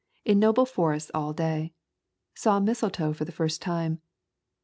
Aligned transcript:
In 0.25 0.39
noble 0.39 0.65
forests 0.65 1.11
all 1.13 1.31
day. 1.31 1.75
Saw 2.33 2.59
mistletoe 2.59 3.13
for 3.13 3.23
the 3.23 3.31
first 3.31 3.61
time. 3.61 4.01